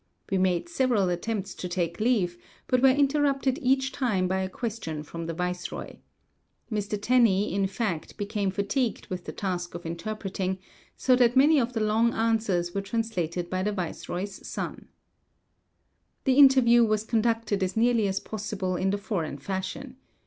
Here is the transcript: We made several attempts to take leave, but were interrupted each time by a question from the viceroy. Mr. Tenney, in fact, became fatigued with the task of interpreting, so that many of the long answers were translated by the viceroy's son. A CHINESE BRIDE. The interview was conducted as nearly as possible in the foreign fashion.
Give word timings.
We 0.31 0.39
made 0.39 0.67
several 0.67 1.09
attempts 1.09 1.53
to 1.53 1.69
take 1.69 1.99
leave, 1.99 2.39
but 2.65 2.81
were 2.81 2.87
interrupted 2.89 3.59
each 3.61 3.91
time 3.91 4.27
by 4.27 4.39
a 4.41 4.49
question 4.49 5.03
from 5.03 5.27
the 5.27 5.33
viceroy. 5.35 5.97
Mr. 6.71 6.99
Tenney, 6.99 7.53
in 7.53 7.67
fact, 7.67 8.17
became 8.17 8.49
fatigued 8.49 9.05
with 9.11 9.25
the 9.25 9.31
task 9.31 9.75
of 9.75 9.85
interpreting, 9.85 10.57
so 10.97 11.15
that 11.17 11.35
many 11.37 11.59
of 11.59 11.73
the 11.73 11.81
long 11.81 12.15
answers 12.15 12.73
were 12.73 12.81
translated 12.81 13.47
by 13.47 13.61
the 13.61 13.71
viceroy's 13.71 14.37
son. 14.47 14.65
A 14.65 14.75
CHINESE 14.77 14.79
BRIDE. 14.79 16.23
The 16.33 16.39
interview 16.39 16.83
was 16.83 17.03
conducted 17.03 17.61
as 17.61 17.77
nearly 17.77 18.07
as 18.07 18.19
possible 18.19 18.75
in 18.77 18.89
the 18.89 18.97
foreign 18.97 19.37
fashion. 19.37 19.97